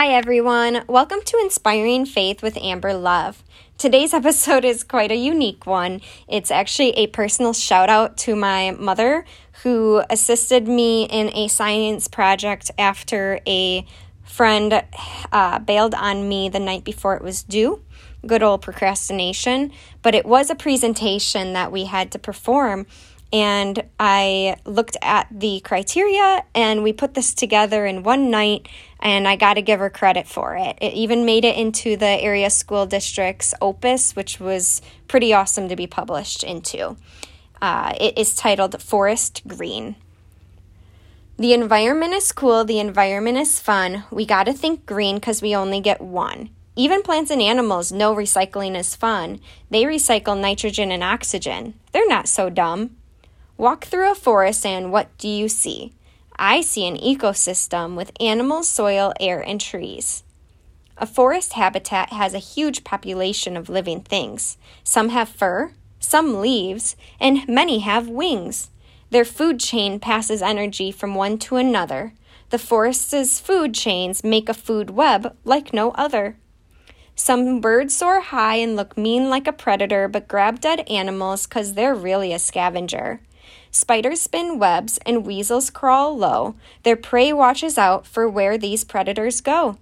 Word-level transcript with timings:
Hi, 0.00 0.10
everyone. 0.10 0.84
Welcome 0.86 1.22
to 1.24 1.38
Inspiring 1.42 2.06
Faith 2.06 2.40
with 2.40 2.56
Amber 2.58 2.94
Love. 2.94 3.42
Today's 3.78 4.14
episode 4.22 4.64
is 4.64 4.84
quite 4.84 5.10
a 5.10 5.16
unique 5.16 5.66
one. 5.66 6.02
It's 6.28 6.52
actually 6.52 6.90
a 6.90 7.08
personal 7.08 7.52
shout 7.52 7.90
out 7.90 8.16
to 8.18 8.36
my 8.36 8.70
mother 8.70 9.24
who 9.64 10.04
assisted 10.08 10.68
me 10.68 11.06
in 11.06 11.34
a 11.34 11.48
science 11.48 12.06
project 12.06 12.70
after 12.78 13.40
a 13.44 13.84
friend 14.22 14.84
uh, 15.32 15.58
bailed 15.58 15.96
on 15.96 16.28
me 16.28 16.48
the 16.48 16.60
night 16.60 16.84
before 16.84 17.16
it 17.16 17.22
was 17.22 17.42
due. 17.42 17.82
Good 18.24 18.44
old 18.44 18.62
procrastination. 18.62 19.72
But 20.02 20.14
it 20.14 20.24
was 20.24 20.48
a 20.48 20.54
presentation 20.54 21.54
that 21.54 21.72
we 21.72 21.86
had 21.86 22.12
to 22.12 22.20
perform 22.20 22.86
and 23.32 23.84
I 24.00 24.56
looked 24.64 24.96
at 25.02 25.28
the 25.30 25.60
criteria 25.60 26.44
and 26.54 26.82
we 26.82 26.92
put 26.92 27.14
this 27.14 27.34
together 27.34 27.84
in 27.84 28.02
one 28.02 28.30
night 28.30 28.68
and 29.00 29.28
I 29.28 29.36
got 29.36 29.54
to 29.54 29.62
give 29.62 29.80
her 29.80 29.90
credit 29.90 30.26
for 30.26 30.56
it. 30.56 30.78
It 30.80 30.94
even 30.94 31.26
made 31.26 31.44
it 31.44 31.56
into 31.56 31.96
the 31.96 32.06
area 32.06 32.50
school 32.50 32.86
district's 32.86 33.54
opus, 33.60 34.16
which 34.16 34.40
was 34.40 34.80
pretty 35.08 35.32
awesome 35.32 35.68
to 35.68 35.76
be 35.76 35.86
published 35.86 36.42
into. 36.42 36.96
Uh, 37.60 37.94
it 38.00 38.16
is 38.16 38.34
titled 38.34 38.80
Forest 38.80 39.42
Green. 39.46 39.96
The 41.36 41.52
environment 41.52 42.14
is 42.14 42.32
cool, 42.32 42.64
the 42.64 42.80
environment 42.80 43.38
is 43.38 43.60
fun. 43.60 44.04
We 44.10 44.26
got 44.26 44.44
to 44.44 44.52
think 44.52 44.86
green 44.86 45.16
because 45.16 45.40
we 45.42 45.54
only 45.54 45.80
get 45.80 46.00
one. 46.00 46.50
Even 46.74 47.02
plants 47.02 47.30
and 47.30 47.42
animals 47.42 47.92
know 47.92 48.14
recycling 48.14 48.76
is 48.76 48.96
fun. 48.96 49.40
They 49.70 49.84
recycle 49.84 50.40
nitrogen 50.40 50.90
and 50.90 51.02
oxygen. 51.02 51.74
They're 51.92 52.08
not 52.08 52.28
so 52.28 52.50
dumb. 52.50 52.97
Walk 53.58 53.86
through 53.86 54.12
a 54.12 54.14
forest 54.14 54.64
and 54.64 54.92
what 54.92 55.08
do 55.18 55.26
you 55.26 55.48
see? 55.48 55.92
I 56.38 56.60
see 56.60 56.86
an 56.86 56.96
ecosystem 56.96 57.96
with 57.96 58.12
animals, 58.20 58.68
soil, 58.68 59.12
air, 59.18 59.40
and 59.40 59.60
trees. 59.60 60.22
A 60.96 61.06
forest 61.06 61.54
habitat 61.54 62.12
has 62.12 62.34
a 62.34 62.38
huge 62.38 62.84
population 62.84 63.56
of 63.56 63.68
living 63.68 64.00
things. 64.02 64.58
Some 64.84 65.08
have 65.08 65.28
fur, 65.28 65.72
some 65.98 66.40
leaves, 66.40 66.94
and 67.18 67.48
many 67.48 67.80
have 67.80 68.08
wings. 68.08 68.70
Their 69.10 69.24
food 69.24 69.58
chain 69.58 69.98
passes 69.98 70.40
energy 70.40 70.92
from 70.92 71.16
one 71.16 71.36
to 71.38 71.56
another. 71.56 72.12
The 72.50 72.58
forest's 72.60 73.40
food 73.40 73.74
chains 73.74 74.22
make 74.22 74.48
a 74.48 74.54
food 74.54 74.90
web 74.90 75.36
like 75.44 75.74
no 75.74 75.90
other. 75.92 76.36
Some 77.16 77.60
birds 77.60 77.96
soar 77.96 78.20
high 78.20 78.56
and 78.56 78.76
look 78.76 78.96
mean 78.96 79.28
like 79.28 79.48
a 79.48 79.52
predator, 79.52 80.06
but 80.06 80.28
grab 80.28 80.60
dead 80.60 80.88
animals 80.88 81.48
'cause 81.48 81.74
they're 81.74 81.92
really 81.92 82.32
a 82.32 82.38
scavenger. 82.38 83.20
Spiders 83.70 84.20
spin 84.20 84.58
webs 84.58 84.98
and 85.06 85.26
weasels 85.26 85.70
crawl 85.70 86.16
low. 86.16 86.54
Their 86.82 86.96
prey 86.96 87.32
watches 87.32 87.78
out 87.78 88.06
for 88.06 88.28
where 88.28 88.56
these 88.56 88.84
predators 88.84 89.40
go. 89.40 89.78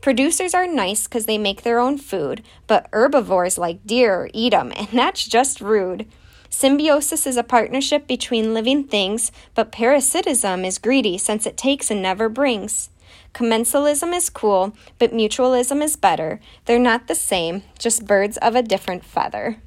Producers 0.00 0.52
are 0.52 0.66
nice 0.66 1.04
because 1.04 1.26
they 1.26 1.38
make 1.38 1.62
their 1.62 1.78
own 1.78 1.96
food, 1.96 2.42
but 2.66 2.88
herbivores 2.92 3.56
like 3.56 3.86
deer 3.86 4.28
eat 4.34 4.52
'em, 4.52 4.72
and 4.76 4.88
that's 4.92 5.26
just 5.26 5.60
rude. 5.60 6.06
Symbiosis 6.50 7.26
is 7.26 7.36
a 7.36 7.42
partnership 7.42 8.06
between 8.06 8.52
living 8.52 8.84
things, 8.84 9.32
but 9.54 9.72
parasitism 9.72 10.64
is 10.64 10.78
greedy 10.78 11.16
since 11.16 11.46
it 11.46 11.56
takes 11.56 11.90
and 11.90 12.02
never 12.02 12.28
brings. 12.28 12.90
Commensalism 13.32 14.12
is 14.14 14.28
cool, 14.28 14.74
but 14.98 15.12
mutualism 15.12 15.82
is 15.82 15.96
better. 15.96 16.40
They're 16.66 16.78
not 16.78 17.06
the 17.06 17.14
same, 17.14 17.62
just 17.78 18.06
birds 18.06 18.36
of 18.38 18.54
a 18.54 18.62
different 18.62 19.04
feather. 19.04 19.58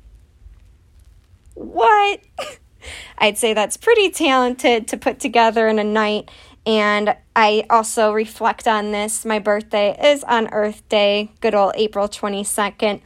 What? 1.55 2.19
I'd 3.17 3.37
say 3.37 3.53
that's 3.53 3.77
pretty 3.77 4.09
talented 4.09 4.87
to 4.89 4.97
put 4.97 5.19
together 5.19 5.67
in 5.67 5.79
a 5.79 5.83
night. 5.83 6.29
And 6.65 7.15
I 7.35 7.65
also 7.69 8.11
reflect 8.11 8.67
on 8.67 8.91
this. 8.91 9.23
My 9.23 9.39
birthday 9.39 9.95
is 10.11 10.23
on 10.23 10.47
Earth 10.51 10.87
Day, 10.89 11.31
good 11.39 11.53
old 11.53 11.73
April 11.75 12.07
22nd. 12.07 13.01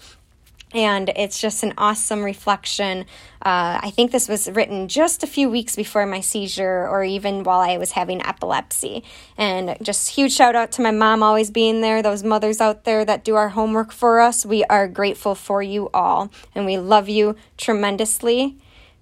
And 0.71 1.09
it's 1.15 1.41
just 1.41 1.63
an 1.63 1.73
awesome 1.79 2.23
reflection. 2.23 3.01
Uh, 3.41 3.81
I 3.81 3.91
think 3.95 4.11
this 4.11 4.29
was 4.29 4.49
written 4.51 4.87
just 4.87 5.23
a 5.23 5.27
few 5.27 5.49
weeks 5.49 5.75
before 5.75 6.05
my 6.05 6.19
seizure, 6.19 6.87
or 6.87 7.03
even 7.03 7.43
while 7.43 7.59
I 7.59 7.77
was 7.77 7.91
having 7.91 8.23
epilepsy. 8.23 9.03
And 9.35 9.75
just 9.81 10.09
huge 10.09 10.31
shout 10.31 10.55
out 10.55 10.71
to 10.73 10.83
my 10.83 10.91
mom 10.91 11.23
always 11.23 11.49
being 11.49 11.81
there, 11.81 12.03
those 12.03 12.23
mothers 12.23 12.61
out 12.61 12.83
there 12.83 13.03
that 13.03 13.23
do 13.23 13.35
our 13.35 13.49
homework 13.49 13.91
for 13.91 14.19
us. 14.19 14.45
We 14.45 14.63
are 14.65 14.87
grateful 14.87 15.33
for 15.33 15.63
you 15.63 15.89
all, 15.91 16.31
and 16.53 16.67
we 16.67 16.77
love 16.77 17.09
you 17.09 17.35
tremendously. 17.57 18.55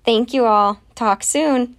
Thank 0.06 0.34
you 0.34 0.46
all. 0.46 0.80
Talk 0.96 1.24
soon. 1.24 1.76